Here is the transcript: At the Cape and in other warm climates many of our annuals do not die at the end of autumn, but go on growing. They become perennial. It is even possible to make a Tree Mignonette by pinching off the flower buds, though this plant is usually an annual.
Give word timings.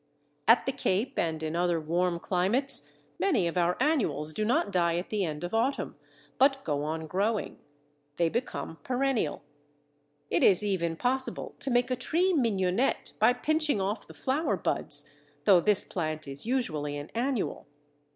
At 0.47 0.65
the 0.65 0.71
Cape 0.71 1.19
and 1.19 1.43
in 1.43 1.55
other 1.55 1.79
warm 1.79 2.17
climates 2.19 2.89
many 3.19 3.47
of 3.47 3.55
our 3.55 3.77
annuals 3.79 4.33
do 4.33 4.43
not 4.43 4.71
die 4.71 4.97
at 4.97 5.11
the 5.11 5.23
end 5.23 5.43
of 5.43 5.53
autumn, 5.53 5.95
but 6.39 6.63
go 6.63 6.81
on 6.83 7.05
growing. 7.05 7.59
They 8.17 8.27
become 8.27 8.79
perennial. 8.81 9.43
It 10.31 10.41
is 10.43 10.63
even 10.63 10.95
possible 10.95 11.53
to 11.59 11.69
make 11.69 11.91
a 11.91 11.95
Tree 11.95 12.33
Mignonette 12.33 13.13
by 13.19 13.33
pinching 13.33 13.79
off 13.79 14.07
the 14.07 14.15
flower 14.15 14.57
buds, 14.57 15.13
though 15.45 15.59
this 15.59 15.83
plant 15.83 16.27
is 16.27 16.47
usually 16.47 16.97
an 16.97 17.11
annual. 17.13 17.67